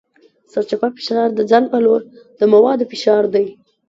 [0.51, 2.01] سرچپه فشار د ځان په لور
[2.39, 3.45] د موادو فشار دی.